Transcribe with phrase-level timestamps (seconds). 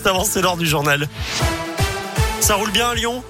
[0.00, 1.06] juste avant, l'heure du journal.
[2.40, 3.22] Ça roule bien à Lyon?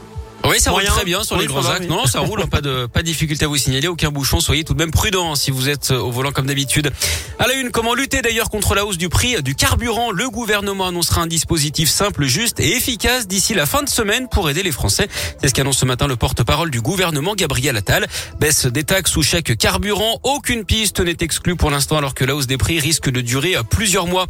[0.45, 1.81] Oui, ça roule très bien sur Oui, les grands axes.
[1.83, 1.87] oui.
[1.89, 4.41] Non, ça roule, pas de pas de difficulté à vous signaler, aucun bouchon.
[4.41, 6.91] Soyez tout de même prudent si vous êtes au volant comme d'habitude.
[7.39, 10.11] À la une, comment lutter d'ailleurs contre la hausse du prix du carburant?
[10.11, 14.49] Le gouvernement annoncera un dispositif simple, juste et efficace d'ici la fin de semaine pour
[14.51, 15.09] aider les Français.
[15.41, 18.07] C'est ce qu'annonce ce matin le porte-parole du gouvernement, Gabriel Attal.
[18.41, 22.35] Baisse des taxes ou chèque carburant, aucune piste n'est exclue pour l'instant alors que la
[22.35, 24.27] hausse des prix risque de durer plusieurs mois.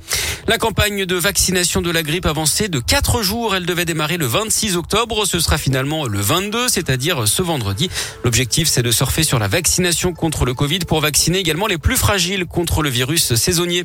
[0.49, 3.55] La campagne de vaccination de la grippe avancée de 4 jours.
[3.55, 5.25] Elle devait démarrer le 26 octobre.
[5.25, 7.91] Ce sera finalement le 22, c'est-à-dire ce vendredi.
[8.25, 11.97] L'objectif, c'est de surfer sur la vaccination contre le Covid pour vacciner également les plus
[11.97, 13.85] fragiles contre le virus saisonnier.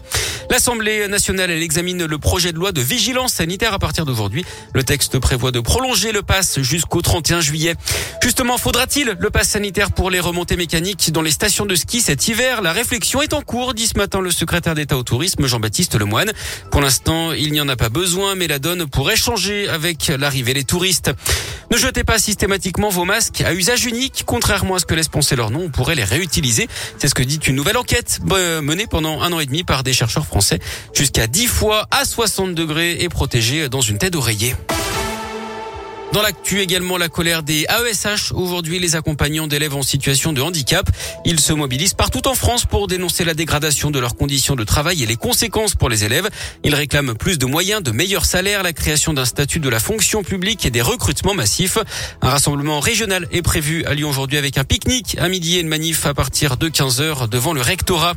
[0.50, 4.46] L'Assemblée nationale, elle examine le projet de loi de vigilance sanitaire à partir d'aujourd'hui.
[4.74, 7.76] Le texte prévoit de prolonger le pass jusqu'au 31 juillet.
[8.22, 12.28] Justement, faudra-t-il le pass sanitaire pour les remontées mécaniques dans les stations de ski cet
[12.28, 12.62] hiver?
[12.62, 16.32] La réflexion est en cours, dit ce matin le secrétaire d'État au tourisme, Jean-Baptiste Lemoine.
[16.72, 20.54] Pour l'instant, il n'y en a pas besoin, mais la donne pourrait changer avec l'arrivée
[20.54, 21.12] des touristes.
[21.72, 24.24] Ne jetez pas systématiquement vos masques à usage unique.
[24.26, 26.68] Contrairement à ce que laisse penser leur nom, on pourrait les réutiliser.
[26.98, 29.84] C'est ce que dit une nouvelle enquête euh, menée pendant un an et demi par
[29.84, 30.60] des chercheurs français.
[30.94, 34.56] Jusqu'à 10 fois à 60 degrés et protégés dans une tête d'oreiller.
[36.14, 38.32] Dans l'actu également, la colère des AESH.
[38.32, 40.90] Aujourd'hui, les accompagnants d'élèves en situation de handicap.
[41.26, 45.04] Ils se mobilisent partout en France pour dénoncer la dégradation de leurs conditions de travail
[45.04, 46.30] et les conséquences pour les élèves.
[46.64, 50.24] Ils réclament plus de moyens, de meilleurs salaires, la création d'un statut de la fonction
[50.24, 51.80] publique et des recrutements massifs.
[52.22, 55.68] Un rassemblement régional est prévu à Lyon aujourd'hui avec un pique-nique à midi et une
[55.68, 58.14] manif à partir de 15h devant le rectorat.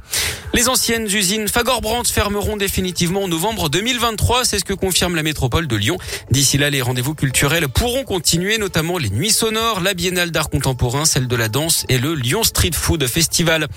[0.54, 4.44] Les anciennes usines Fagor-Brandt fermeront définitivement en novembre 2023.
[4.44, 5.98] C'est ce que confirme la métropole de Lyon.
[6.30, 11.04] D'ici là, les rendez-vous culturels pourront continuer, notamment les nuits sonores, la biennale d'art contemporain,
[11.04, 13.68] celle de la danse et le Lyon Street Food Festival.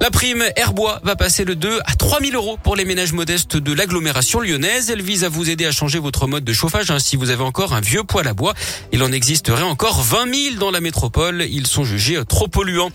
[0.00, 3.58] La prime Airbois va passer de 2 à 3 000 euros pour les ménages modestes
[3.58, 4.88] de l'agglomération lyonnaise.
[4.88, 7.42] Elle vise à vous aider à changer votre mode de chauffage hein, si vous avez
[7.42, 8.54] encore un vieux poêle à bois.
[8.92, 11.44] Il en existerait encore 20 000 dans la métropole.
[11.48, 12.90] Ils sont jugés trop polluants.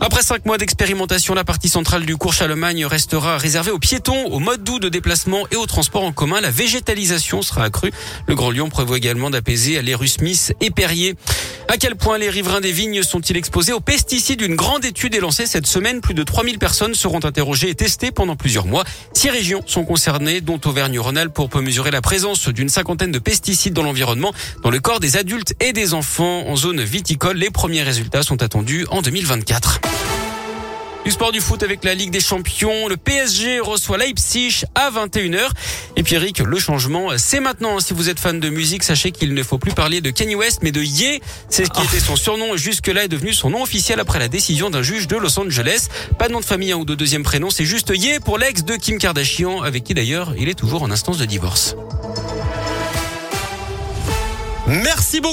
[0.00, 4.40] Après cinq mois d'expérimentation, la partie centrale du cours Charlemagne restera réservée aux piétons, aux
[4.40, 6.40] modes doux de déplacement et aux transports en commun.
[6.40, 7.92] La végétalisation sera accrue.
[8.26, 11.16] Le Grand Lyon prévoit également d'apaiser les rues Smith et Perrier.
[11.68, 14.42] À quel point les riverains des vignes sont-ils exposés aux pesticides?
[14.42, 16.00] Une grande étude est lancée cette semaine.
[16.00, 18.84] Plus de 3000 personnes seront interrogées et testées pendant plusieurs mois.
[19.12, 23.82] Six régions sont concernées, dont Auvergne-Rhône-Alpes, pour mesurer la présence d'une cinquantaine de pesticides dans
[23.82, 24.32] l'environnement,
[24.62, 27.38] dans le corps des adultes et des enfants en zone viticole.
[27.38, 29.80] Les premiers résultats sont attendus en 2024.
[31.04, 32.88] Du sport du foot avec la Ligue des Champions.
[32.88, 35.50] Le PSG reçoit Leipzig à 21h.
[35.96, 37.78] Et Pierrick, le changement, c'est maintenant.
[37.78, 40.60] Si vous êtes fan de musique, sachez qu'il ne faut plus parler de Kanye West,
[40.62, 41.20] mais de Ye.
[41.50, 44.70] C'est ce qui était son surnom jusque-là est devenu son nom officiel après la décision
[44.70, 45.88] d'un juge de Los Angeles.
[46.18, 48.64] Pas de nom de famille hein, ou de deuxième prénom, c'est juste Ye pour l'ex
[48.64, 51.76] de Kim Kardashian, avec qui d'ailleurs il est toujours en instance de divorce.
[54.66, 55.22] Merci beaucoup.